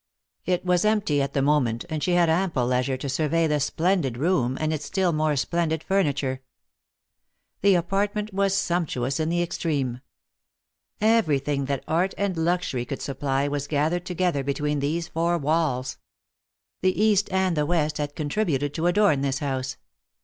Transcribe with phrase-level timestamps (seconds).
[0.45, 4.17] It was empty at the moment, and she had ample leisure to survey the splendid
[4.17, 6.41] room, and its still more splendid furniture.
[7.61, 10.01] The apartment was sumptuous in the extreme.
[10.99, 15.99] Everything that art and luxury could supply was gathered together between these four walls.
[16.81, 19.77] The East and the West had contributed to adorn this house.